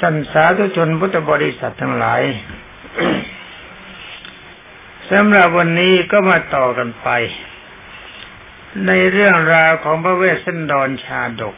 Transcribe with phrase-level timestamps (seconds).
[0.00, 2.22] ท่านสาธุชนพุทธบริษัททั้งหลาย
[5.10, 7.08] สำหรับวันนี้ก็มาต่อกันไป
[8.86, 11.56] ในเรื่องราวของพระเวสสันดรชาดก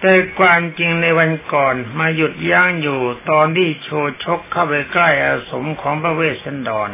[0.00, 3.00] แต่ความจริงในวันก่อนมาหยุดย่างอยู่
[3.30, 3.88] ตอนที่โช
[4.24, 6.90] ชกเข้าไปใกล้อาสมของพระเวสสันดร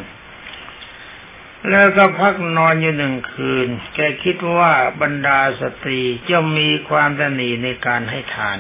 [1.71, 6.01] แล้วก็พักนอนอยู่หนึ่งคืน แกคิดว่าบรรดาสตรี
[6.31, 8.59] จะมีความตนีในการให้ทาน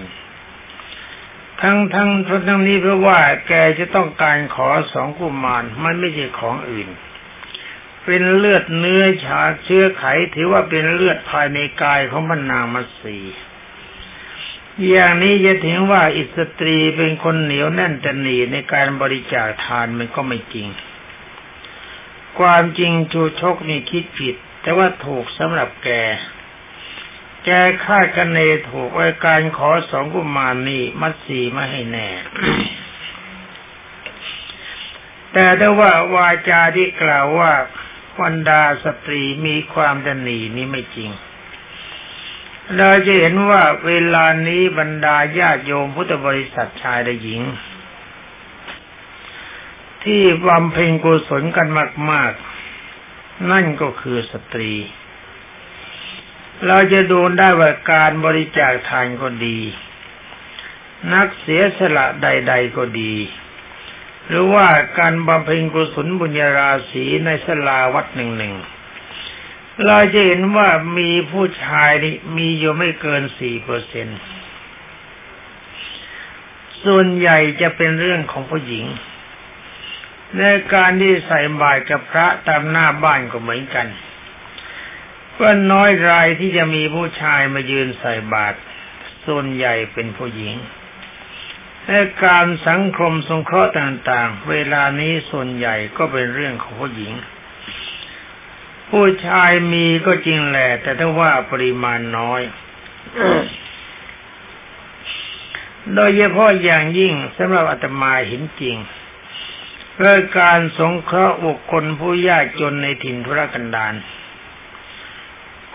[1.62, 2.08] ทั้งทั้ง
[2.48, 6.88] ทั้งนี้เพราะว่าแกจะต้องการขอสองกุมารมันไม่ใช่ของอื่น
[8.04, 13.18] เป็นเลือดเนื้อชาเชื้อไข ถือว่าเป็นเลือดภายในกายของพนางมัสี
[14.88, 20.68] อย่างนี้จะถึงว่าอิสตรีเป็นคนเหนียวแน่นตนีในการบริจาคทานมันก็ไม่จริง
[22.38, 25.90] ความจริงชูชกนี่คิดผิด แต่ว่าถูกสำหรับแก
[27.50, 28.38] แกคาดกันเน
[28.68, 32.08] ถูกไว้การขอสองกุมารนี่มัดสีไม่ให้แน่
[35.32, 37.52] แต่ถ้าว่าวาจาที่กล่าวว่า
[38.20, 41.10] วันดาสตรีมีความดนีนี่ไม่จริง
[42.76, 47.42] เราจะเห็นว่าเวลานี้บรรดาญาโยมพุทธบริษัทชายและหญิง
[50.04, 51.68] ที่บำเพ็ญกุศลกัน
[52.10, 52.32] มาก
[52.90, 54.72] ๆ นั่นก็คือสตรี
[56.66, 59.58] เราจะดูได้ว่าการบริจาคทานก็ดี
[61.14, 63.14] นักเสียสละใด ๆก็ดี
[64.26, 64.66] หรือว่า
[64.98, 68.54] การบำเพ็ญกุศลบุญญาราศีในสลาวัดหนึ่งหนึ่ง
[69.86, 74.08] เราจะเห็นว่ามีผู้ชายนี่มีอยู่ไม่เกินสี่เปอร์เซ็น
[76.84, 78.86] ส่วนใหญ่จะเป็นเรื่องของผู้หญิง
[80.38, 80.42] ใน
[80.74, 83.86] การที่ใส่บาตรกับพระตามหน้าบ้านก็เหมือนกัน
[85.40, 88.58] ก็น้อยรายที่จะมีผู้ชายมายืนใส่บาตร
[89.26, 90.54] ส่วนใหญ่เป็นผู้หญิง
[91.86, 97.12] และการสังคมสงเคราะห์ต่างๆ เวลานี้ส่วนใหญ่ก็เป็นเรื่องของผู้หญิง
[98.90, 102.42] ผู้ชายมีก็จริงแหละ แต่ถ้าว่าปริมาณน้อย
[105.94, 108.76] โดยเฉพาะอย่างยิ่งสำหรับอาตมาเห็นจริง
[110.00, 113.94] เรื่องการสงเคราะห์บุคคลผู้ยากจนในถิ่นทุรกันดาร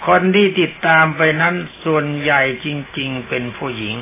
[0.05, 2.67] คนที่ติดตามไปนั้นส่วนใหญ่จ
[2.99, 3.95] ริง ๆ เป็นผู้หญิง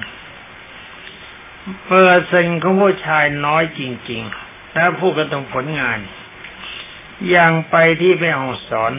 [1.85, 5.99] เปอร์เซ็นต์ของผู้ชายน้อยจริง ๆ และผู้กระทำผลงาน
[7.29, 8.93] อย่างไปที่ไปเอาสอน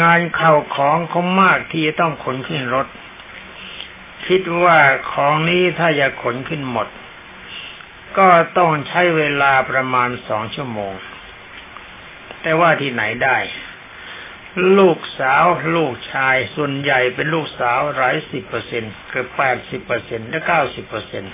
[0.00, 2.86] งานเข่าของเขามากที่จะต้องขนขึ้นรถ
[4.26, 4.78] คิดว่า
[5.12, 6.88] ของนี้ถ้าอยากขนขึ้นหมด
[8.18, 8.28] ก็
[8.58, 10.92] ต้องใช้เวลาประมาณสองชั่วโมง
[12.42, 13.38] แต่ว่าที่ไหนได้
[14.78, 15.44] ลูกสาว
[15.76, 21.32] ลูกชายส่วนใหญ่เป็นลูกสาวหลายสิบเปอร์เซ็นต์เกือบแปดสิบเปอร์เซ็นต์และเก้าสิบเปอร์เซ็นต์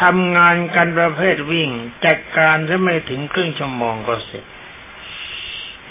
[0.00, 1.70] ทำงานกันประเภทวิ่ง
[2.04, 4.44] จัดการจะไม่ถึงครึ่งชั่วโมงก็เสร็จ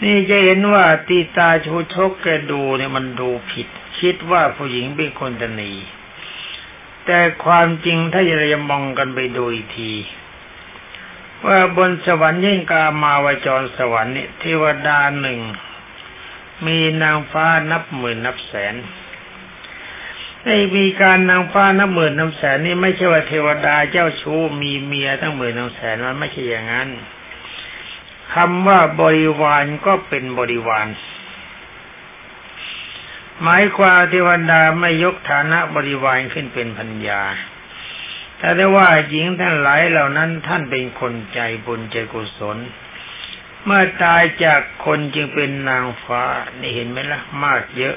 [0.03, 3.67] นี่จะเห็นว่าตีตาชูชกแกดูเนี่ยมันดูผิด
[3.99, 5.73] คิดว่าผู้หญิงเป็นคนตนี
[7.05, 9.91] แต่ความจริงถ้าจะมองกันไปดูอีกที
[11.47, 15.39] ว่าบนสวรรค์ยิ่งกามาวจรสวรรค์นี่เทวดาหนึ่ง
[16.65, 18.75] มีนางฟ้านับหมื่นนับแสน
[20.43, 26.89] ไอ้มีการนางฟ้านับหมื่นนับแสนนี่ไม่ใช่ว่าเทวดาเจ้าชู้มีเมียทั้งหมื่นทั้งแสนมันไม่ใช่อย่างนั้น
[28.33, 30.87] คำว่าบริวารก็เป็นบริวาร
[33.41, 37.21] หมายความเทวดาไม่ยกฐานะบริวารขึ้นเป็นพัญญา
[38.41, 42.57] แต่ได้ว่าหญิงท่านหลายเหล่านั้นท่านเป็นคนใจบุญใจกุศล
[43.65, 46.23] เมื่อตายจากคนจึงเป็นนางฟ้า
[46.59, 47.95] นี่เห็นไหมละ่ะ มากเยอะ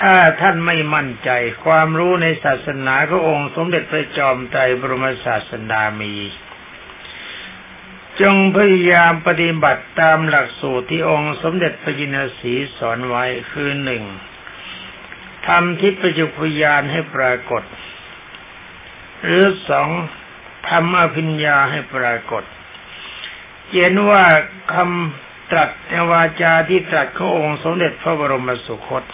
[0.00, 1.30] ถ้าท่านไม่มั่นใจ
[1.64, 6.14] ความรู้ในศาสนาพระองค์สมเด็จพระจอมไตรบรมศาสดามี
[8.20, 14.02] จงพยายามปฏิบัติตามหลักสูตรที่องค์สมเด็จพระจินสีสอนไว้คือหนึ่ง
[15.46, 17.62] ทำทิพจุพยานให้ปรากฏ
[19.22, 19.88] หรือสอง
[20.68, 22.44] ทำอภิญญาให้ปรากฏ
[23.72, 24.24] เห็นว่า
[24.74, 29.04] คำตรัสในวาจาที่ตรัสขององค์สมเด็จพระบรมสุคต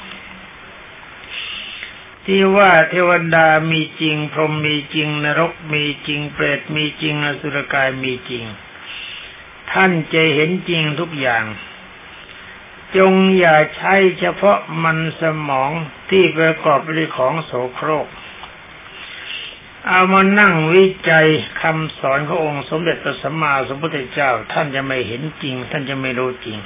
[2.26, 8.44] ที่ว่าเทวดามีจริง พรหมมีจริง นรกมีจริง เปรตมีจริงอสุรกายมีจริง
[9.72, 11.44] ท่านจะเห็นจริงทุกอย่าง
[12.96, 15.70] จงอย่าใช้เฉพาะมันสมอง
[16.10, 18.06] ที่ประกอบด้วยของโสโครก
[19.86, 21.26] เอามานั่งวิจัย
[21.62, 26.58] คำสอนขององค์สมเด็จพระสัมมาสัมพุทธเจ้า ท่านจะไม่เห็นจริง ท่านจะไม่รู้จริง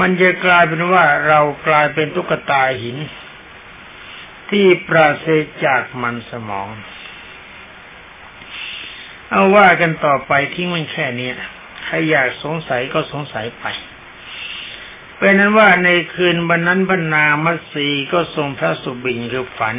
[0.00, 2.96] มันจะกลายเป็นว่าเรากลายเป็นตุ๊กตาหิน
[4.50, 5.26] ที่ปราศ
[5.64, 6.68] จากมันสมอง
[9.30, 11.30] เอาว่ากันต่อไปทิ้งมันแค่นี้
[11.84, 13.66] ใครอยากสงสัยก็สงสัยไป
[15.22, 19.76] เป็นนั้นว่าในคืนวันนั้นบรรณามัสีก็ทรงพระสุบินคือฝัน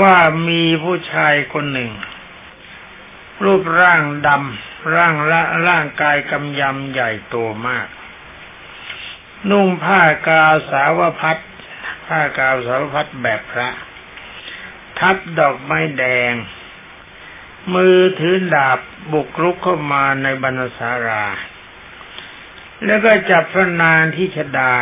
[0.00, 0.16] ว่า
[0.48, 1.92] มีผู้ชายคนหนึ่ง
[3.44, 7.36] รูปร่างดำร่างละร่างกายกำยำใหญ่โต
[7.66, 7.88] มาก
[9.50, 11.38] นุ่งผ้ากาสาวพัด
[12.06, 13.68] ผ้ากาสารพัดแบบพระ
[14.98, 16.32] ทัดดอกไม้แดง
[17.74, 18.78] มือถือดาบ
[19.12, 21.24] บุกรุกเข้ามาในบรรณสารา
[22.84, 24.72] แล้วก็จับพระนางที่ชดา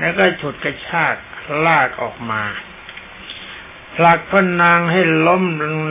[0.00, 1.14] แล้วก็ฉุดกระชาก
[1.66, 2.42] ลากออกมา
[3.96, 5.44] ผลักพระนางให้ล้ม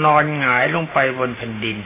[0.05, 1.77] นอนหงายลงไปบนแผ่นดิน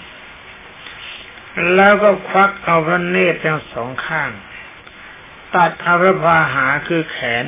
[1.76, 4.32] แล้วก็ควักเอาพระเนตรทั้งสองข้าง
[5.56, 7.46] ตัดเอาพระพาหาคือแขน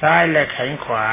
[0.00, 1.06] ซ้ายและแขนขวา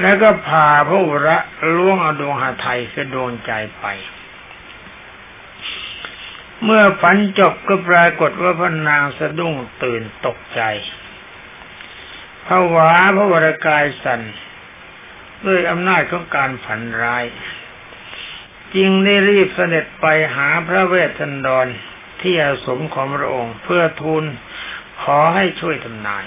[0.00, 1.38] แล้วก็พาพระอุระ
[1.76, 3.86] ล่วงเอาดวงหาไทยคือดวงใจไป
[6.64, 10.60] เมื่อฝันจบก็ปรากฏว่าพระนางสะดุ้งตื่นตกใจ
[12.46, 14.20] ภาวะพระวรกายสั่น
[15.46, 17.24] ด้วยอำนาจของการฝันร้าย
[18.76, 21.66] จึงได้รีบเสด็จไปหาพระเวสสันดร
[22.20, 24.24] ที่อาสมของพระองค์ เพื่อทูล
[25.02, 26.26] ขอให้ช่วยทำนาย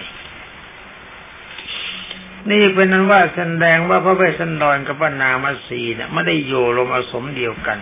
[2.51, 7.79] นี่เป็นนั้นว่าแสดงว่าพระเวสสันดรกับพระนามาสีเนี่ยไม่ได้โยลมอสมเดียวกัน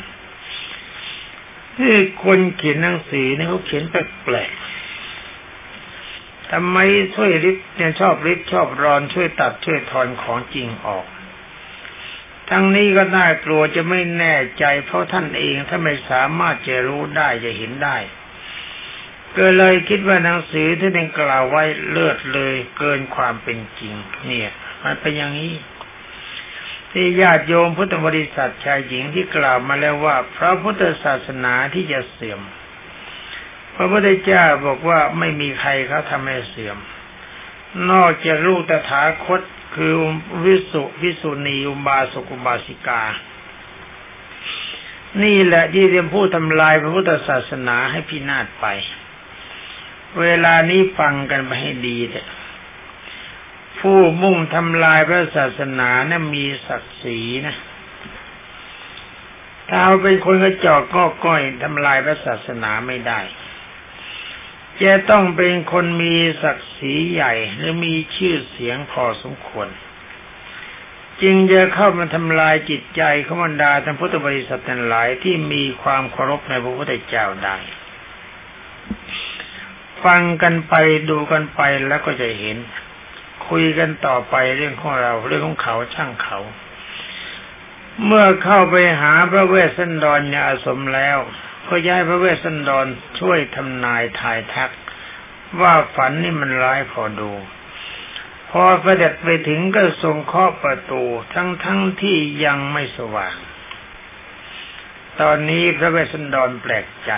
[1.77, 6.77] ที่คนเขียนหนังสือเนี่ยเขาเขียนแปลกๆทำไม
[7.15, 11.05] ช่วยริบเนี่ยชอบริบชอบรอนช่วยตัดช่วยทอนของจริงออก
[12.49, 17.97] ทั้งนี้ก็น่ากลัวจะไม่แน่ใจ เพราะท่านเองถ้าไม่สามารถจะรู้ได้จะเห็นได้
[19.37, 23.93] ก็เลยคิดว่าหนังสือที่เป็นกล่าวไว้เลือดเลยเกินความเป็นจริง
[24.27, 24.51] เนี่ย
[24.83, 25.53] มันเป็นอย่างนี้
[26.99, 32.41] ที่ญาติโยมพุทธบริษัทชายหญิงที่กล่าวมาแล้วว่า พระพุทธศาสนาที่จะเสื่อม
[33.75, 36.77] พระพุทธเจ้าบอกว่าไม่มีใครเขาทำให้เสื่อม
[37.91, 39.41] นอกจากลูกตถาคต
[39.75, 39.93] คือ
[40.43, 43.03] วิสุวิสุณีอุบาสกุบาสิกา
[45.23, 48.65] นี่แหละที่เรียนผู้ทำลายพระพุทธศาสนาให้พินาศไป
[50.21, 52.27] เวลานี้ฟังกันไปให้ดีเถอะ
[53.79, 57.55] ผู้มุ่งทำลายพระศาสนานะ่ะมีศักดิ์ศรีนะ
[59.69, 63.19] ถ้าเป็นคนกระจอกก็ก้อยทำลายพระศาสนาไม่ได้
[64.83, 69.67] จะต้องเป็นคนมีศักดิ์ศรีใหญ่หรือมีชื่อเสียงพอสมควร
[71.21, 77.57] จึงจะเข้ามาทำลายจิตใจขบรรดาท่านพุทธบริษัททั้งหลายที่มีความเคารพในพระพุทธเจ้าได้
[80.03, 80.73] ฟังกันไป
[81.09, 82.57] ดูกันไปแล้วก็จะเห็น
[83.49, 86.39] คุยกันต่อไปเรื่องของเรา เรื่องของเขาช่างเขา
[88.05, 91.17] เมื่อเข้าไปหาพระเวสสันดรเนี่ยอาสมแล้ว
[91.67, 92.85] ก็ย้ายพระเวสสันดร
[93.19, 94.71] ช่วยทำนายทายทัก
[95.61, 97.31] ว่าฝันนี่มันร้ายพอดู
[98.51, 101.03] พอเสด็จไปถึงก็ทรงเคาะประตู
[101.33, 103.35] ทั้งทั้งที่ยังไม่สว่าง
[105.21, 107.11] ตอนนี้พระเวสสันดรแปลกใจ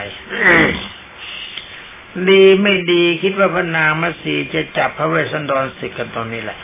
[2.29, 6.59] ดีไม่ดีคิดว่าพระนางมัสีจะจับพระเวสสันดรสิกกันตรงนี้แหละ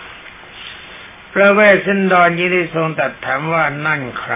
[1.34, 4.36] พระเวสสันดรยินดีทรงตัดถามว่านั่นใคร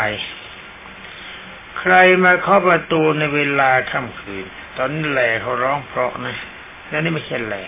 [1.80, 1.94] ใคร
[2.24, 4.46] มาเคาะประตูในเวลาค่ำคืน
[4.78, 6.36] ตอนนี้แหล่เขาร้องเพราะนะ
[6.88, 7.64] แล้วนี่ไม่ใช่แหล่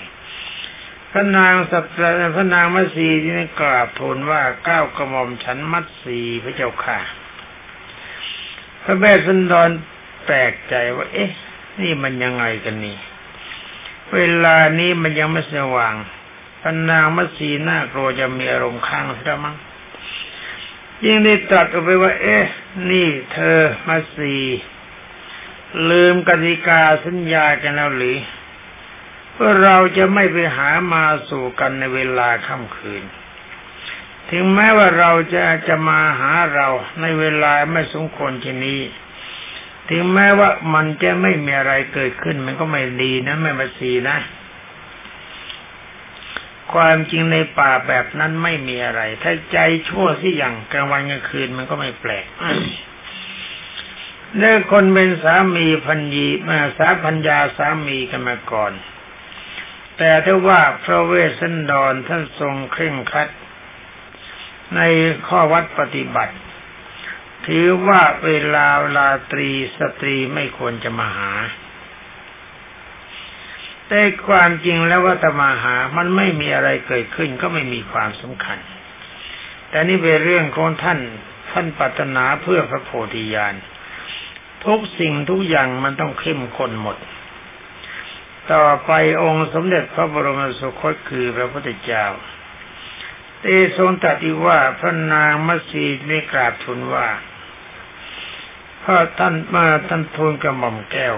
[1.11, 1.83] พระนางสัต
[2.35, 6.99] พระนางมัสีที่นี่กราบทูลว่าก้าวกระหม่อมฉันมัดสีพระเจ้าค่ะ
[8.83, 9.69] พระเวสสันดร
[10.25, 11.29] แปลกใจว่า เอ๊ะ
[11.81, 12.97] นี่มันยังไงกันนี่
[14.15, 15.95] เวลานี้มันยังไม่สว่าง
[16.61, 19.55] พนางมัสีหน้ากลัวจะมีอารมณ์ข้างซะมั้ง
[21.05, 22.45] ยิ่งได้ตรัสออกไปว่า เอ๊ะ
[22.89, 24.35] นี่เธอมาสี
[25.89, 28.17] ลืมกติกาสัญญากันแล้วหรือ
[29.37, 33.03] ว่าเราจะไม่ไปหามาสู่กันในเวลาค่ำคืน
[34.29, 36.67] ถึงแม้ว่าเราจะจะมาหาเรา
[37.01, 38.81] ในเวลาไม่สมควรเช่นนี้
[39.89, 44.17] ถึงแม้ว่ามันจะไม่มีอะไรเกิดขึ้น มันก็ไม่ดีนะไม่มาสีนะ
[46.73, 49.57] ความจริงในป่าแบบนั้นไม่มีอะไร ถ้าใจ
[49.89, 52.25] ชั่วที่อย่างกลางวันกลางคืนมันก็ไม่แปลก
[54.37, 58.73] เนื่อคนเป็นสามีพันยีมาสาพัญญาสามีกันมาก่อน
[59.97, 63.29] แต่ถ้าว่าพระเวสสันดรท่านทรงเคร่งครัด
[64.75, 64.79] ใน
[65.27, 66.35] ข้อวัดปฏิบัติ
[67.47, 68.67] ถือว่าเวลา
[68.97, 71.31] ลาตรีสตรีไม่ควรจะมาหา
[73.87, 78.59] แต่ความจริงแล้วว่าตมาหา มันไม่มีอะไรเกิดขึ้นก็ไม่มีความสำคัญ
[79.69, 80.99] แต่นี่เป็นเรื่องของท่าน
[81.51, 83.55] ท่านปรารถนาเพื่อพระโพธิญาณ
[84.65, 86.97] ทุกสิ่งทุกอย่างมันต้องเข้มข้นหมด
[88.51, 88.91] ต่อไป
[89.23, 92.05] องค์สมเด็จพระบรมสุคตคือพระพุทธเจ้า
[93.41, 97.07] ได้ทรงตรัสว่าพระนางมัสีได้กราบทูลว่า
[98.83, 101.15] พระท่านมาท่านทูลกระหม่อมแก้ว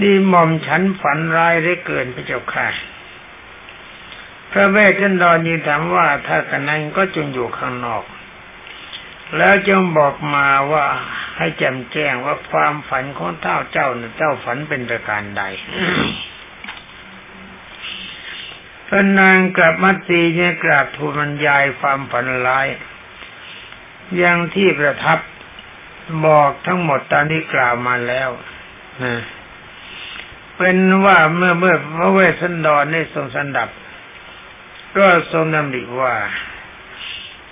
[0.00, 2.68] นี่หม่อมฉันฝันร้ายได้เกินพระเจ้าค่ะ
[4.50, 8.04] พระแม่ท่านดอนยืนถามว่าถ้ากันนั้นก็จงอยู่ข้างนอก
[9.36, 10.84] แล้วจงบอกมาว่า
[11.36, 15.42] ให้แจ่มแจ้งว่าความฝันของเจ้าเจ้าเนี่ยเจ้าฝันเป็นประการใด
[18.88, 22.66] พระนางกลับมาตีเนี่ยกราบทูลบรรยายความฝันร้าย
[24.22, 25.18] ยังที่ประทับ
[26.26, 28.28] บอกทั้งหมดตามที่กล่าวมาแล้ว
[29.02, 29.14] นะ
[30.56, 33.68] เป็นว่าเมื่อเมื่อพระเวสสันดรได้ทรงสันดับ
[34.96, 36.14] ก็ทรงดำริว่า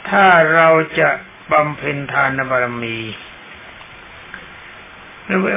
[0.08, 0.68] ถ้าเรา
[1.00, 1.08] จะ
[1.52, 2.98] บำเพ็ญทานบารมี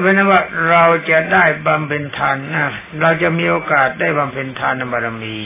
[0.03, 5.37] เป็นว่าเราจะได้บำเพ็ญทานนะเราจะมีโอกาสได้บำเพ็ญทานบารมี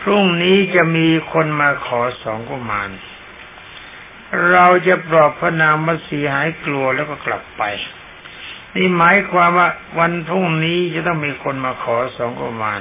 [0.00, 2.90] พรุ่งนี้จะมีคนมาขอสองกุมาร
[4.50, 7.62] เราจะปลอบพระนางมัสีหายกลัวแล้วก็กลับไป
[8.76, 9.68] นี่หมายความว่า
[9.98, 12.80] วันพรุ่งนี้จะต้องมีคนมาขอสองกุมาร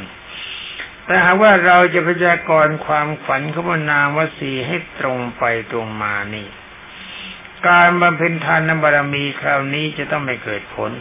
[1.05, 6.47] แต่หากว่าเราจะพยากรณ์ความฝันของพระนางวสีให้ตรงไปตรงมานี่
[7.67, 10.91] การบำเพ็ญทานบารมีคราวนี้จะต้องไม่เกิดผล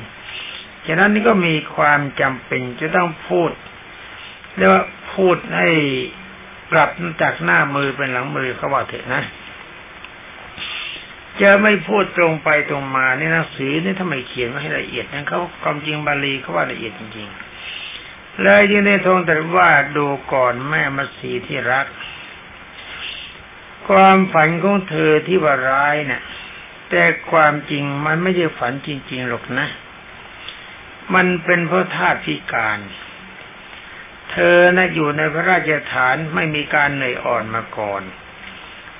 [0.86, 3.50] ฉะนั้นนี่ก็มีความจำเป็นจะต้องพูด
[4.56, 5.68] เรียกว่าพูดให้
[6.72, 6.90] กลับ
[7.22, 9.22] จากหน้ามือเป็นหลังมือเขาว่าเถอะนะ
[11.42, 21.86] จะไม่พูดตรงไปตรงมาในหนังสือนี่ทำไมเขียนมาให้ละเอียดนะเขาความจริงบาลีเขาว่าละเอียดจริงๆเลยยิ่งได้ทรงแต่ว่าดูก่อนแม่มาสีที่รัก
[23.88, 26.22] ความฝันของเธอที่ว่าร้ายเนะ่ย
[26.90, 29.68] แต่ความจริงมันไม่ใช่ฝันจริง ๆหรอกนะ
[31.14, 32.78] มันเป็นเพราะธาตุพิการ
[34.30, 38.02] เธอนะ่ะอยู่ในพระราชฐานไม่มีการเหนื่อยอ่อนมาก่อน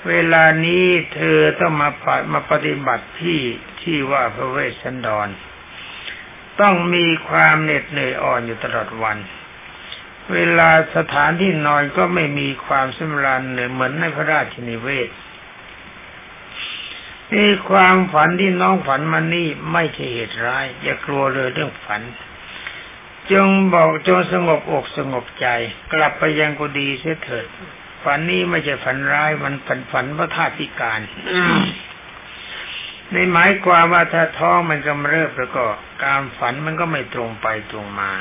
[0.07, 3.41] เวลานี้เธอต้องมาปมาปฏิบัติที่
[3.83, 5.29] ที่ว่าพระเวสสันดร
[6.61, 9.19] ต้องมีความเหน็ดเหนื่อยอ่อนอยู่ตลอดวัน
[10.33, 15.11] เวลาสถานที่นอนก็ไม่มีความสมรันเหเหมือนในพระราชนิเวศ
[17.33, 22.03] นี่ความฝันที่น้องฝันมานี่ไม่ใช่เหตุร้าย อย่ากลัวเลยเรื่องฝัน
[23.33, 25.47] จงบอกจงสงบอกสงบใจ
[25.93, 27.47] กลับไปยังกุฏิเสียเถิด
[28.05, 31.01] ฝันนี้ไม่ใช่ฝันร้ายมันฝันฝันพระธาตุพิการ
[33.13, 35.65] ในหมายความว่าถ้าท้องมันกำเริบแล้วก็
[36.05, 38.13] การฝันมันก็ไม่ตรงไปตรงมา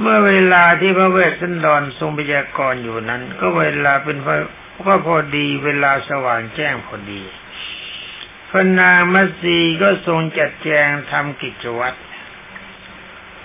[0.00, 4.18] เมื่อเวลาที่พระเวสสันดรทรงพยากรณ์อยู่นั้น ก็เวลาเป็น
[4.86, 7.22] ก็พอดีเวลาสว่างแจ้งพอดี
[8.50, 11.98] พระนางมัสีก็ทรงจัดแจงทำกิจวัตร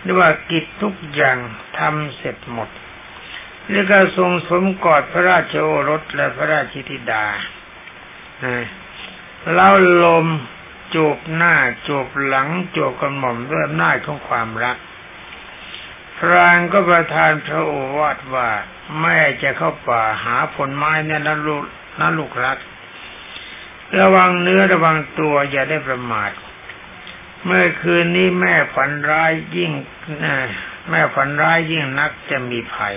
[0.01, 1.37] หรือว่ากิจทุกอย่าง
[1.79, 2.69] ทำเสร็จหมด
[3.71, 7.25] แล้วก็ทรงสมกอดพระราชโอรสและพระราชธิดา
[9.53, 9.69] เล่า
[10.03, 10.27] ลม
[10.93, 11.55] จูบหน้า
[11.87, 14.77] จูบหลังจูบกระหม่อมด้วยอำนาจของความรัก
[16.17, 18.49] พรางก็ประทานพระโอวาทว่า
[19.01, 21.63] แม่จะเข้าป่าหาผลไม้เนี่ยนะลูก
[21.99, 22.57] นะลูกรัก
[23.99, 26.31] ระวังเนื้อระวังตัวอย่าได้ประมาท
[27.45, 29.71] เมื่อคืนนี้แม่ฝันร้ายยิ่ง
[30.89, 32.95] แม่ฝันร้ายยิ่งนักจะมีภัย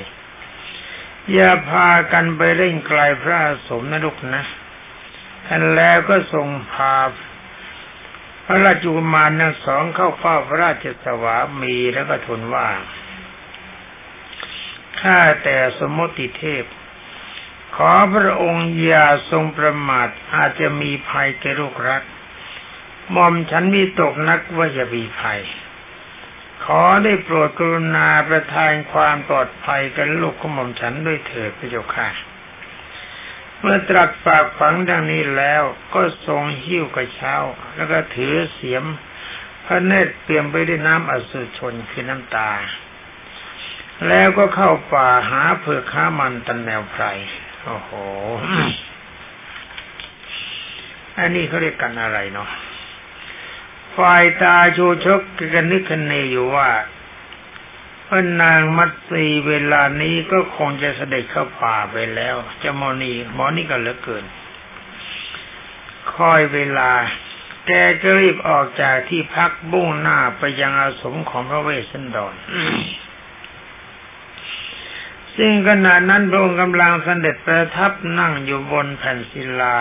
[1.33, 3.39] อย่าพากันไปเล่นไกลพระ
[3.69, 4.45] สมนะลูกนะ
[5.47, 6.97] ท่านแล้วก็ทรงพา
[8.47, 12.69] พระราชกุมารทั้งสองเข้าเฝ้าพระราชสวามีแล้วก็ทูลว่า
[15.01, 16.65] ข้าแต่สมมติเทพ
[17.77, 22.03] ขอพระองค์อย่าทรงประมาทอาจจะมีภัยแก่ลูกรัก
[23.15, 25.41] มอมฉันมีตกนักว่าจะมีภัย
[26.65, 32.09] ขอได้โปรดกรุณาประทานความปลอดภัยกันลูกขมอมฉันด้วยเถิดพระเจ้าค่ะ
[33.61, 35.63] เมื่อตรัสปากฝังดังนี้แล้ว
[35.95, 37.35] ก็ทรงหิ้วกระเช้า
[37.77, 38.85] แล้วก็ถือเสียม
[39.65, 42.51] พระเนตรเปลี่ยมไปด้วยน้ำอสุชนคือน้ำตา
[44.09, 47.05] แล้วก็เข้าป่าหาเผือกข้ามันตันแนวไพร
[47.65, 47.91] โอ้โห
[51.19, 52.49] อันนี้เขาเรียกกันอะไรเนาะ
[53.97, 55.21] ฝ่ายตาชูชก
[55.55, 56.71] กันนึกคันเนอยู่ว่า
[58.09, 64.25] พระนางมัตสีเวลานี้ก็คงจะเสด็จเข้าป่าไปแล้วจะมอนีหมอนี่ก็เหลือเกิน
[66.15, 66.91] คอยเวลา
[67.67, 67.73] แก
[68.03, 72.35] ก็รีบออกจากที่พักบุ้งหน้าไปยังอาสมของพระเวสสันดร
[75.37, 79.77] ซึ่งขณะนั้นพระองค์กำลังเสด็จประทับนั่งอยู่บนแผ่นศิลา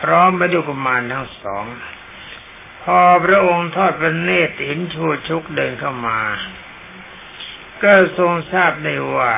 [0.00, 1.64] พร้อมไปด้วยกุมารทั้งสอง
[2.82, 6.20] พอพระองค์ทอดพระเนตรเห็นชูชุกเดินเข้ามา
[7.82, 9.32] ก็ทรงทราบในว่า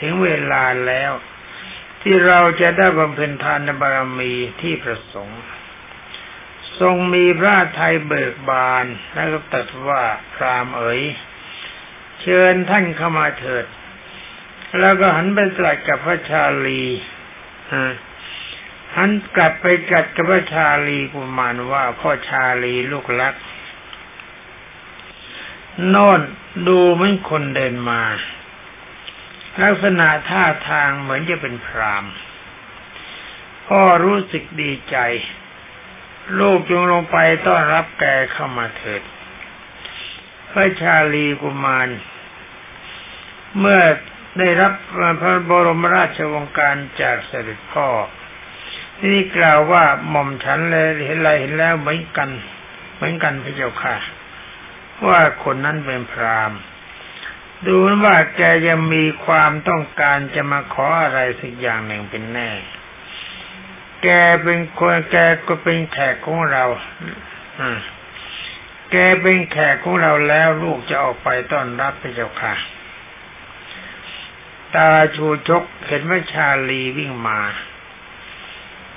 [0.00, 1.12] ถึงเวลาแล้ว
[2.02, 5.42] ที่เราจะได้บำเพ็ญทานบารมีที่ประสงค์
[6.80, 10.02] ทรงมีพระทัยเบิกบานแล้วก็ตรัสว่า
[10.34, 11.02] พรามเอ๋ย
[12.22, 13.66] เชิญท่านเข้ามาเถิด
[14.80, 16.82] แล้วก็หันไปตรัสกับพระชาลี
[18.96, 23.34] หันกลับไปกัดกับพระชาลีกุมารว่าพ่อชาลีลูกรัก
[25.88, 26.20] โน่น
[26.68, 28.02] ดูเหมือนคนเดินมา
[29.62, 32.04] ลักษณะท่าทางเหมือนจะเป็นพราม
[33.66, 34.96] พ่อรู้สึกดีใจ
[36.38, 37.16] ลูกจงลงไป
[37.46, 39.02] ต้อนรับแกเข้ามาเถิด
[40.50, 41.88] พระชาลีกุมาร
[43.58, 43.80] เมื่อ
[44.38, 44.72] ได้รับ
[45.20, 47.88] พระบรมราชวงการจากเสด็จพ่อ
[49.08, 52.30] นี่กล่าวว่าหม่อมฉันเลยเห็นอะไรเห็นแล้วเหมือนกัน
[52.94, 53.96] เหมือนกันพระเจ้าค่ะ
[55.06, 56.52] ว่าคนนั้นเป็นพราม
[57.66, 62.50] ดูว่าแกยังมีความต้องการจะมาขออะไรสักอย่างหนึ่งเป็นแน่
[64.02, 64.08] แก
[64.42, 65.16] เป็นคนแก
[65.46, 66.64] ก็เป็นแขกของเรา
[67.60, 67.62] อ
[68.90, 72.54] แกเป็นแขกของเราแล้วลูกจะออกไปต้อนรับพระเจ้าค่ะ
[74.74, 77.40] ตาชูชกเห็นว่าชาลีวิ่งมา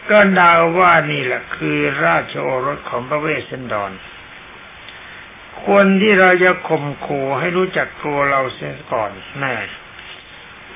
[0.09, 3.91] ก็ดาว่านี่แหละคือราชโอรสของพระเวสสันดร
[5.63, 9.55] ควรที่เราจะข่มขู่ให้รู้จักกลัวเราเสียก่อนแน่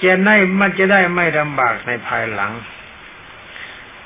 [0.04, 2.54] จะได้มันจะได้ไม่ลำบากในภายหลัง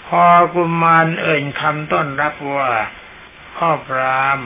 [0.08, 0.24] พอ
[0.54, 2.72] กุมารเอ่ยคำต้อนรับว่า
[3.56, 4.40] พ่อพราม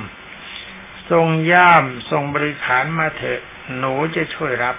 [1.11, 3.41] ทรงย่ามทรงบริขารมาเถอะ
[3.77, 4.75] หนูจะช่วยรับ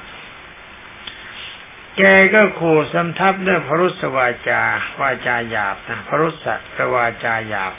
[1.96, 2.02] แก
[2.34, 4.62] ก็ขู่สำทับด้วยพรุสวาจา
[5.00, 6.60] วาจาหยาบนะพรุสัต
[6.94, 7.74] วาจาหยาบ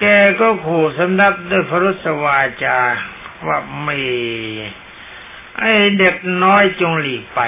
[0.00, 0.04] แก
[0.40, 2.78] ก็ขู่สำทับด้วยพรุสวาจา
[3.46, 3.96] ว่าไม่
[5.58, 5.62] ไอ
[5.98, 7.40] เด็กน้อยจงหลีกไป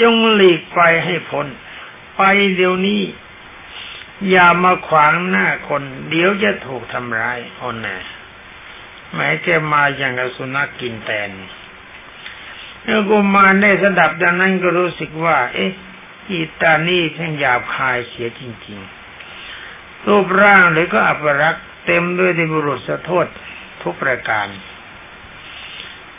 [0.00, 1.46] จงหลีกไปให้พ้น
[2.16, 2.22] ไป
[2.56, 3.02] เดี๋ยวนี้
[4.30, 7.98] อย่ามาขวางหน้าคน เดี๋ยวจะถูกทำร้ายอนน่
[9.14, 11.30] แม้แกมาอย่างกับสุนัขกกินแตน
[12.86, 15.70] เมื่อกุมารได้สดับดังนั้นก็รู้สึกว่า เอ๊ะ
[16.30, 23.26] อีตานี่ช่างหยาบคายเสียจริงๆ รูปร่างเลยก็อัปรักษ์เต็มด้วยในบุรุษสะโทษ
[23.82, 24.48] ทุกประการ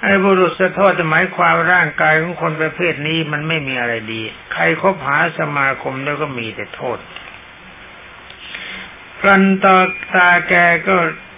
[0.02, 4.22] ไอ้บุรุษสะโทษหมายความร่างกายของคนประเภทนี้มันไม่มีอะไรดี
[4.54, 7.00] ใครคบหาสมาคมแล้วก็มีแต่โทษ
[9.26, 9.76] รันตา
[10.16, 10.54] ตาแก
[10.88, 10.96] ก็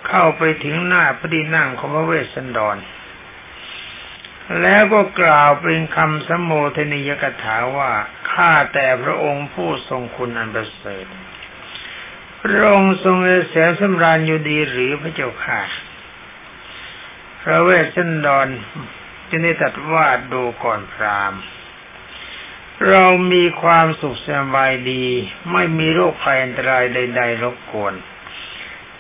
[0.08, 2.78] เข้าไปถึงหน้าพอดีนั่งของพระเวสสันดร
[4.62, 7.92] แล้วก็กล่าวเป็นคำสมโภชนิยกถาว่า
[8.32, 11.06] ข้าแต่พระองค์ผู้ทรงคุณอันประเสริฐ
[12.42, 13.18] พระองค์ทรง
[13.50, 15.62] เสียสำราญอยู่ดีหรือพระเจ้าค่ะ
[17.42, 18.48] พระเวสสันดร
[19.30, 21.34] จะได้ตัดว่าดูก่อนพราม
[22.90, 25.06] เรามีความสุขสบายดี
[25.52, 27.94] ไม่มีโรคภัยอันตรายใด ๆ รบกวน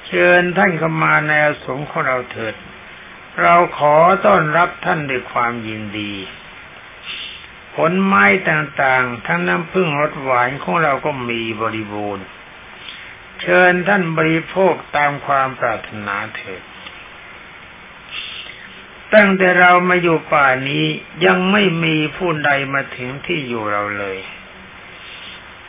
[0.08, 2.56] เชิญท่านเข้ามาในอสงของเราเถิด
[3.44, 6.14] เราขอต้อนรับท่านด้วยความยินดี
[7.76, 12.26] ผลไม้ต่างๆ ทั้งน้ำพึ่งรสหวานของเราก็มีบริบูรณ์
[13.42, 16.62] เชิญท่านบริโภคตามความปรารถนาเถิด
[19.14, 20.86] ตั้งแต่เรามาอยู่ป่านี้
[21.26, 24.20] ยังไม่มีผู้ใดมาถึงที่อยู่เราเลย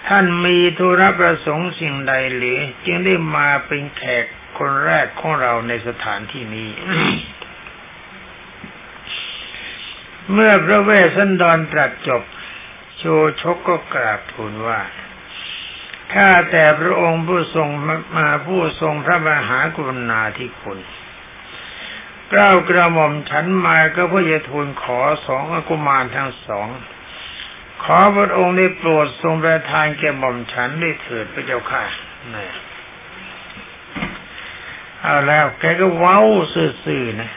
[0.09, 4.24] ท่านมีธุระประสงค์สิ่งใดหรือ จึงได้มาเป็นแขก
[4.59, 6.70] คนแรกของเราในสถานที่นี้
[10.33, 12.23] เมื่อพระเวสสันดรตรัสจบ
[12.99, 13.05] โช
[13.43, 14.81] ชกก็กราบทูลว่า
[16.12, 17.69] ข้าแต่พระองค์ผู้ทรง
[18.16, 20.79] มาผู้ทรงพระมหากรุณาธิคุณ
[22.33, 26.69] กล้ากระหม่อมฉันมาก็เพื่อจะทูลขอสองอกุมารทั้งสอง
[27.83, 31.85] ขอพระองค์ได้โปรดทรงประทานแก่หม่อมฉันได้เถิดพระเจ้าค่ะ
[32.35, 32.49] นี่
[35.01, 36.21] เอาแล้วแกก็เว้า
[36.85, 37.31] ซื่อๆนะ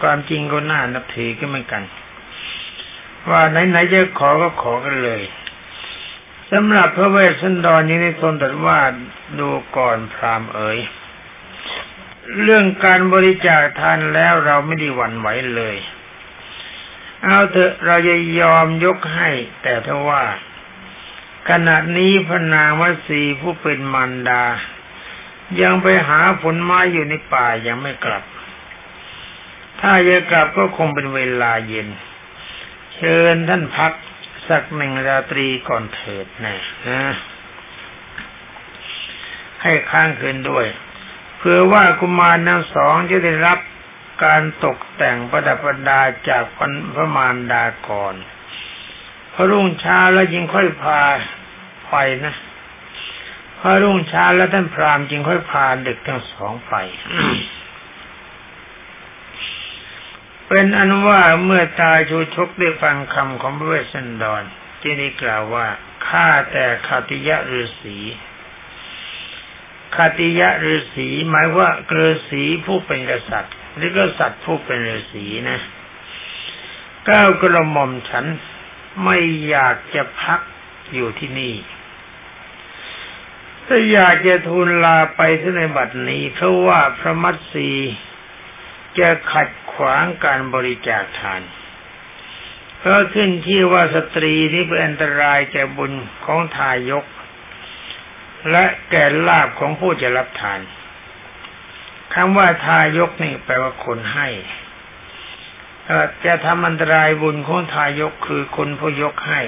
[0.00, 1.82] ความจริงก็น่านับถือก็เหมือนกัน
[3.30, 5.22] ว่าไหนๆจะขอก็ขอกันเลย
[6.52, 8.80] สำหรับพระเวสสันดรนี้ในทนตรัสว่า
[9.38, 10.78] ดูก่อนพรามเอ๋ย
[12.42, 15.76] เรื่องการบริจาคทานแล้วเราไม่ได้หวั่นไหวเลย
[17.24, 19.30] เอาเถอะเราจะยอมยกให้
[19.62, 20.24] แต่ถ้าว่า
[21.48, 24.44] ขณะนี้พนางวสีผู้เป็นมันดา
[25.62, 28.24] ยังไปหาผลไม้อยู่ในป่ายังไม่กลับ
[29.80, 31.88] ถ้าจะกลับก็คงเป็นเวลาเย็น
[32.98, 33.92] เชิญท่านพัก
[34.48, 37.00] สักหนึ่งราตรีก่อนเถิดนะนะ
[39.62, 40.66] ให้ค้างคืนด้วย
[41.38, 43.58] เพื่อว่ากุมารทั้งสองจะได้รับ
[44.24, 46.42] การตกแต่งประดับประดาจาก
[46.94, 48.14] พระมารดาก่อน
[49.32, 51.00] พอรุ่งเช้าแล้วยิงค่อยพา
[51.88, 52.34] ไปนะ
[53.58, 56.74] พอรุ่งเช้าแล้วท่านพรามจึงค่อยพาเด็กทั้งสองไป
[60.48, 64.42] เป็นอันว่าเมื่อตายชูชกได้ฟังคำของพระเวสสันดร
[64.80, 65.66] ที่ได้กล่าวว่า
[66.06, 67.98] ข้าแต่คาติยะฤาษี
[69.96, 75.58] คาติยะฤาษีหมายว่าฤาษีผู้เป็นกษัตริย์หรือกษัตริย์ผู้เป็นฤาษีนะ
[77.08, 78.24] ก้าวกระหม่อมฉัน
[79.04, 80.40] ไม่อยากจะพัก
[80.92, 81.54] อยู่ที่นี่
[83.66, 87.70] ถ้าอยากจะทูลลาไปที่ในบัดนี้ เพราะว่าพระมัตสี
[88.98, 91.42] จะขัด ขวางการบริจาคทาน
[92.78, 95.92] เพราะขึ้นที่ว่าสตรีนี้เป็นอันตรายแก่บุญ
[96.24, 97.04] ของทายก
[98.50, 100.60] และแก่ลาบของผู้จะรับทาน
[102.14, 104.28] คำว่าทายกนี่แปลว่าคนให้
[106.26, 109.42] จะทำอันตรายบุญของทายกคือคนผู้ยกให้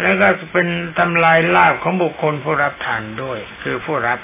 [0.00, 4.18] แล้วก็เป็นทำลายลาบของบุคคลผู้รับทานด้วย คือผู้รับ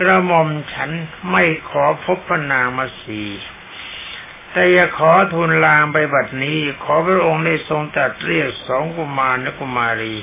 [0.00, 0.90] กระหม่อมฉัน
[1.30, 3.22] ไม่ขอพบพระนางมาสี
[4.52, 10.14] แต่อย่าขอทูลลางไปบัดนี้ ขอพระองค์ได้ทรงตัดเรียกสองกุมารและกุมารี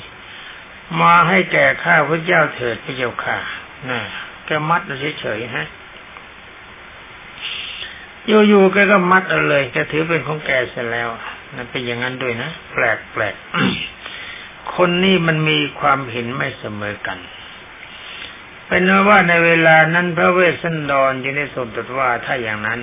[1.02, 3.38] มาให้แก่ข้าพระเจ้าเถิดพระเจ้าค่ะ
[3.90, 4.00] น่ะ
[4.46, 4.82] แกมัด
[5.20, 5.68] เฉยๆฮะ
[8.28, 11.10] อยู่ๆแกก็มัดเอาเลยแกถือเป็นของแกเสร็จแล้ว
[11.56, 17.18] นั่นเป็นอย่างนั้นด้วยนะแปลกๆคนนี้มันมีความเห็นไม่เสมอกัน
[18.68, 22.80] เป็นว่าในเวลานั้นพระเวสสันดรจึงได้ทรงตรัสว่าถ้าอย่างนั้น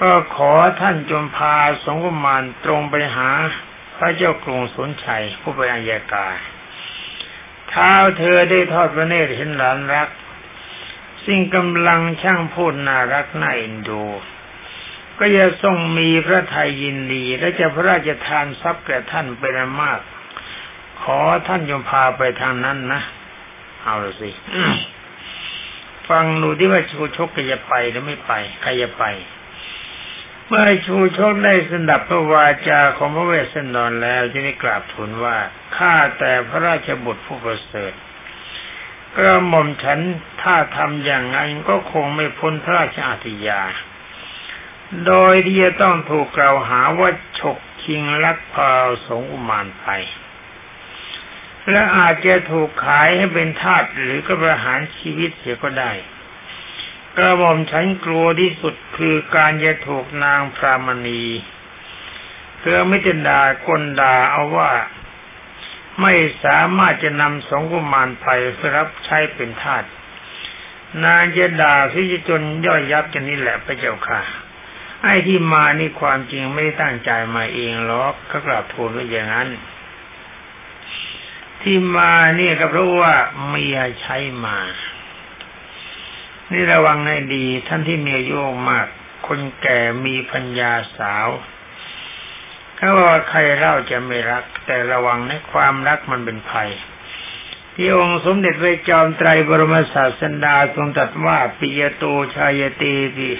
[0.00, 1.54] ก็ขอท่านจงพา
[1.84, 3.30] สงฆ์มานตรงไปหา
[3.96, 6.28] พระเจ้ากรุงสนชัยผู้เป็นอัยกา
[7.68, 10.08] เท้าเธอได้ทอดพระเนตรเห็นหลานรัก
[11.26, 14.04] สิ่งกำลังช่างพูดน่ารักน่าเอ็นดู
[15.18, 20.00] ก็จะทรงมีพระทัยยินดี และจะพระราชทานทรัพย์แก่ท่านเป็นมาก
[21.02, 23.02] ขอท่านยมพาไปทางนั้นนะ
[23.82, 24.30] เอาละสิ
[26.08, 29.04] ฟังดูที่ว่าชูชกจะไปหรือไม่ไป ใครจะไป
[30.46, 35.36] เมื่อชูชกได้สดับพระวาจาของพระเวสสันดรแล้วจะได้กราบทูลว่า
[35.76, 37.92] ข้าแต่พระราชบุตรผู้ประเสริฐ
[39.16, 40.00] กระหม่อมฉัน
[40.42, 43.62] ถ้าทำอย่างนั้นก็คงไม่พ้นพระราชอาติยา
[45.06, 48.70] โดยที่จะต้องถูกกล่าวหาว่าฉกชิงลักพา
[49.06, 49.86] สงอุมานไป
[51.70, 55.92] และอาจจะถูกขายให้เป็นทาสหรือก็ประหารชีวิตเสียก็ได้
[57.16, 61.24] กระหม่อมฉันกลัวที่สุดคือการจะถูกนางพรามณี
[62.58, 64.70] เพื่อไม่จะด่ากลด่าเอาว่า
[66.00, 66.12] ไม่
[66.44, 69.84] สามารถจะนำสองกุมารไปเพื่อรับใช้เป็นทาส
[71.04, 74.20] นางจะด่าที่จะจนย่อยยับจะนี่แหละพระเจ้าค่ะ
[75.02, 79.48] ไอ้ที่มานี่ความจริงไม่ได้ตั้งใจมาเองหรอกก็กลับทูลว่าอย่างนั้น
[81.62, 83.14] ที่มาเนี่ยก็เพราะว่า
[83.48, 84.58] เมียใช้มา
[86.52, 88.36] นี่ระวังให้ดี ท่านที่เมีอายุ
[88.70, 88.86] มาก
[89.26, 91.28] คนแก่มีพัญญาสาว
[92.76, 96.70] เขาว่าใครเล่าจะไม่รัก แต่ระวังในความรักมันเป็นภัย
[97.74, 102.04] ที่องค์สมเด็จพระจอมไตรบรมศาสดาทรงตรัสว่าปิยโต
[102.36, 102.84] ชายเต
[103.16, 103.30] ปิ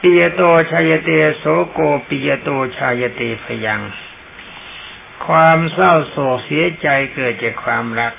[0.00, 3.82] ปิยโตชายเตโสโกปิยโตชายเตพยัง
[5.26, 8.12] ความเศร้าโศกเสียใจเกิดจากความรัก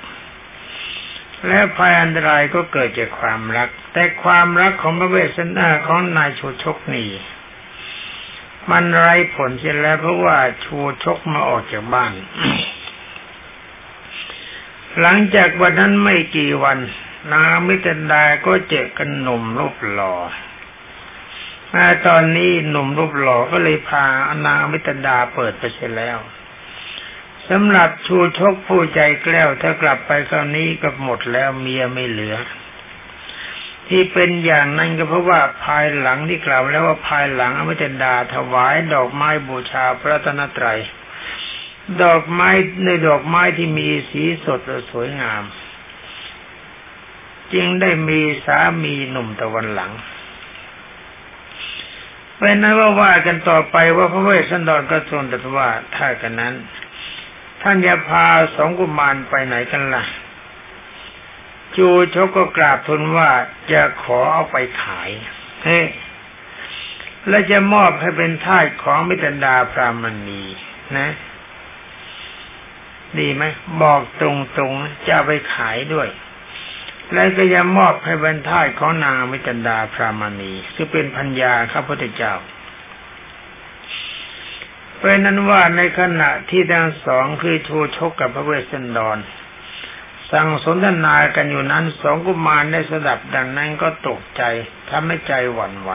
[1.47, 7.09] และภัยอันตรายก็เกิดจากความรัก แต่ความรักของพระเวสสันดาของนายชูชกนี่
[8.71, 12.13] มันไร้ผลเสียแล้วเพราะว่าชูชกมาออกจากบ้าน
[14.99, 16.77] หลังจากวันนั้นไม่กี่วัน
[17.33, 20.15] นางมิตรดาก็เจอกันหนุ่มรูปหล่อ
[21.73, 24.05] มาตอนนี้หนุ่มรูปหล่อก็เลยพา
[24.45, 26.17] นางมิตรดาเปิดไปเสียแล้ว
[27.49, 32.35] สำหรับชูชกผู้ใจแกล้วถ้ากลับไปคราวนี้ก็หมดแล้วเมียไม่เหลือ
[33.87, 40.79] ที่เป็นอย่างนั้นก็เพราะว่าภายหลังที่กล่าวแล้วว่าภายหลังอมิตดาถวายดอกไม้บูชาพระตนตรัย
[42.03, 42.49] ดอกไม้
[42.85, 44.59] ในดอกไม้ที่มีสีสด
[44.91, 45.43] สวยงาม
[47.53, 49.91] จึงได้มีสามีหนุ่มตะวันหลัง
[52.37, 56.53] เป็นนั้นว่าว่ากันต่อไปว่าพระเวสสันดรก็ทรงตรัสว่าถ้ากันนั้น
[57.61, 60.03] ท่านจะพาสองกุมารไปไหนกันล่ะ
[61.77, 63.29] จูชกก็กราบทูลว่า
[63.71, 65.09] จะขอเอาไปขาย
[65.63, 65.81] เฮ้
[67.29, 70.43] และจะมอบให้เป็นทาสของมิตรดาพรามณี
[70.97, 71.09] นะ
[73.19, 73.43] ดีไหม
[73.81, 74.29] บอกตร
[74.69, 76.09] งๆจะไปขายด้วย
[77.13, 82.33] และก็จะมอบให้เป็นทาสของนางมิตรดาพรามณีซึ่งเป็นพัญญาข้าพุทธเจ้า
[84.99, 89.17] เป็นนั้นว่าในขณะที่ทั้งสองคือชูชกกับพระเวสสันดร
[90.31, 94.41] สั่งสนทนากันอยู่นั้นสองกุมารได้สดับดังนั้นก็ตกใจ
[94.89, 95.91] ทำให้ใจหวั่นไหว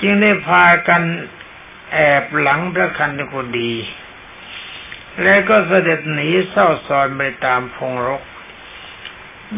[0.00, 1.02] จึงได้พากัน
[1.92, 3.72] แอบหลังพระคันธกุดี
[5.22, 8.22] และก็เสด็จหนีเศร้าซอนไปตามพงรก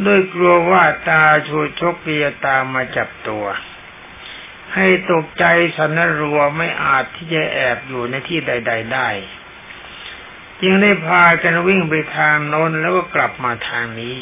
[0.07, 3.47] ด้วยกลัวว่าตาชูชกเปียตามมาจับตัว
[4.74, 5.44] ให้ตกใจ
[5.76, 9.09] สันรัวไม่อาจที่จะแอบอยู่ในที่ใด ๆ ได้
[10.62, 14.16] จึงได้พากันวิ่งไปทางโน้นแล้วก็กลับมาทางนี้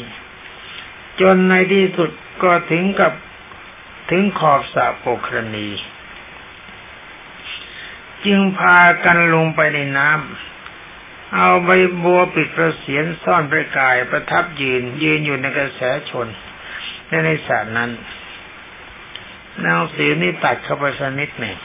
[1.21, 2.09] จนในที่สุด
[2.43, 3.13] ก็ถึงกับ
[4.09, 5.69] ถึงขอบสระโปกรณี
[8.25, 11.69] จึงพากันลงไปในน้ำ เอาใบ
[12.03, 16.27] บัวปิดประเสียนซ่อนประกายประทับยืนยืนอยู่ในกระแสชน
[17.07, 17.91] ในในสระนั้น
[19.61, 21.55] หนังสือนี่ตัดเข้าไปสักนิดหนึ่ง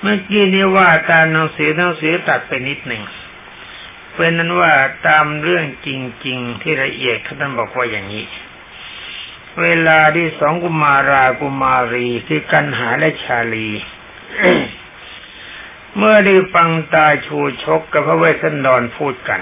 [0.00, 3.04] เมื่อกี้นี้ว่าตามหนังสือหนังสือตัดไปนิดหนึ่ง
[4.14, 4.72] เป็นนั้นว่า
[5.06, 5.88] ตามเรื่องจ
[6.26, 8.26] ริง ๆ ที่ละเอียดท่านบอกว่าอย่างนี้
[9.62, 13.68] เวลาที่สองกุมารากุมารีคือกันหาและชาลี
[15.96, 19.40] เมื่อได้ฟังตาชูชกกับพระเวสสันดรพูดกัน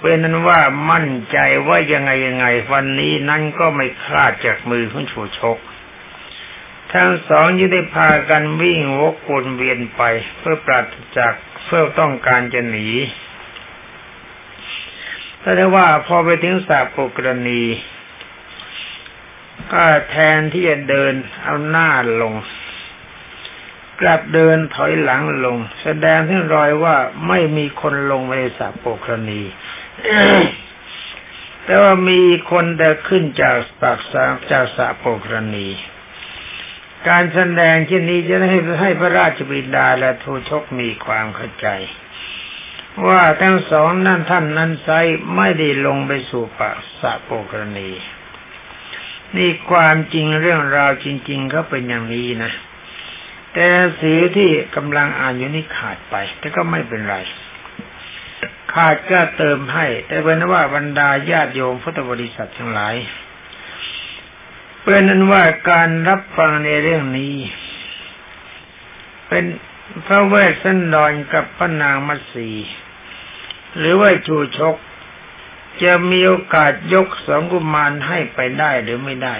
[0.00, 0.60] เป็นนั้นว่า
[0.90, 5.58] มั่นใจว่ายังไงยังไง วันนี้นั้นก็ไม่คลาดจากมือของชูชก
[6.92, 10.02] ทั้งสองยึงได้พากันวิ่งวกวนเวียนไป
[10.38, 10.84] เพื่อปราศ
[11.18, 11.34] จาก
[11.64, 12.88] เพื่อต้องการจะหนี
[15.40, 17.62] แต่ได้ว่าพอไปถึงสาปกรณี
[19.72, 21.88] ก็แทนที่จะเดินเอาหน้า
[22.20, 22.34] ลง
[24.00, 26.96] กลับเดินถอยหลังลง แสดงถึงรอยว่า
[27.28, 29.42] ไม่มีคนลงในสาปกรณี
[31.64, 35.68] แต่ว่ามีคนแต่ขึ้นจากปากสาจากสะโปกรณี
[37.08, 41.68] การแสดงเช่นนี้จะให้ให้พระราชบิดาและทูชกมีความเข้าใจ
[43.06, 44.88] ว่าทั้งสองนั่นท่านนั้นไซ
[45.36, 47.90] ไม่ได้ลงไปสู่ปากสะโปกรณี
[49.36, 52.52] นี่ความจริงเรื่องราวจริง ๆ ก็เป็นอย่างนี้นะ
[53.54, 53.68] แต่
[54.00, 57.16] สีที่กำลังอ่านอยู่นี่ขาดไป แต่ก็ไม่เป็นไร
[58.72, 62.94] ขาดก็เติมให้ แต่เป็นว่าบรรดาญาติโยมพุทธบริษัททั้งหลาย
[64.82, 67.34] เป็นนั้นว่าการรับฟังในเรื่องนี้
[69.28, 69.44] เป็น
[70.06, 72.50] พระเวสสันดรกับพระนางมัสี
[73.78, 74.76] หรือว่าจูชก
[75.82, 79.36] จะมีโอกาสยกสองกุมารให้ไปได้หรือไม่ได้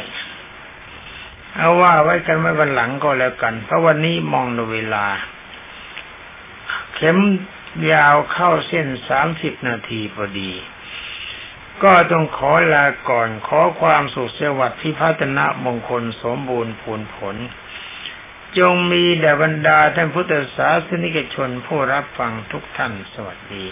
[1.56, 5.06] เอาว่าไว้กันไว้วันหลังก็แล้วกัน เพราะวันนี้มองดูเวลา
[6.94, 7.18] เข็ม
[7.92, 10.52] ยาวเข้าเส้นสามสิบนาทีพอดี
[11.82, 17.36] ก็ต้องขอลาก่อนขอความสุขสวัสดิ์ที่พัฒนามงคลสมบูรณ์ผลผล
[18.58, 23.64] จงมีแด่บรรดาท่านพุทธศาสนิกชนผู้รับฟังทุกท่านสวัสดี